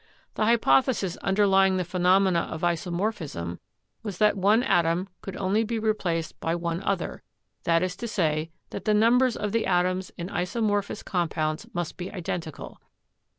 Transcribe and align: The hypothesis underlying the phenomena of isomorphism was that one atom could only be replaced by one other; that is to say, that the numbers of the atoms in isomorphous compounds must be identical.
The 0.33 0.45
hypothesis 0.45 1.15
underlying 1.17 1.77
the 1.77 1.83
phenomena 1.83 2.39
of 2.49 2.61
isomorphism 2.63 3.59
was 4.01 4.17
that 4.17 4.35
one 4.35 4.63
atom 4.63 5.09
could 5.21 5.35
only 5.37 5.63
be 5.63 5.77
replaced 5.77 6.39
by 6.39 6.55
one 6.55 6.81
other; 6.81 7.21
that 7.65 7.83
is 7.83 7.95
to 7.97 8.07
say, 8.07 8.49
that 8.71 8.85
the 8.85 8.95
numbers 8.95 9.37
of 9.37 9.51
the 9.51 9.67
atoms 9.67 10.09
in 10.17 10.27
isomorphous 10.29 11.05
compounds 11.05 11.67
must 11.71 11.97
be 11.97 12.11
identical. 12.11 12.81